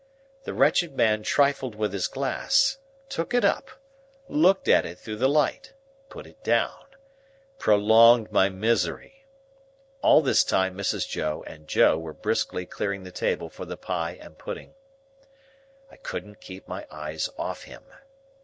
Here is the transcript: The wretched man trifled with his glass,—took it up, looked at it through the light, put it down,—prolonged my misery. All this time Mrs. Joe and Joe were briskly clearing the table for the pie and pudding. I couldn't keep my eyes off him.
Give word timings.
The 0.45 0.55
wretched 0.55 0.97
man 0.97 1.21
trifled 1.21 1.75
with 1.75 1.93
his 1.93 2.07
glass,—took 2.07 3.35
it 3.35 3.45
up, 3.45 3.69
looked 4.27 4.67
at 4.67 4.83
it 4.83 4.97
through 4.97 5.17
the 5.17 5.29
light, 5.29 5.73
put 6.09 6.25
it 6.25 6.43
down,—prolonged 6.43 8.31
my 8.31 8.49
misery. 8.49 9.27
All 10.01 10.23
this 10.23 10.43
time 10.43 10.75
Mrs. 10.75 11.07
Joe 11.07 11.43
and 11.45 11.67
Joe 11.67 11.99
were 11.99 12.13
briskly 12.13 12.65
clearing 12.65 13.03
the 13.03 13.11
table 13.11 13.47
for 13.51 13.65
the 13.65 13.77
pie 13.77 14.17
and 14.19 14.39
pudding. 14.39 14.73
I 15.91 15.97
couldn't 15.97 16.41
keep 16.41 16.67
my 16.67 16.87
eyes 16.89 17.29
off 17.37 17.65
him. 17.65 17.83